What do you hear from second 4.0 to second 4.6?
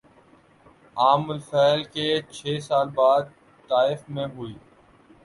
میں ہوئی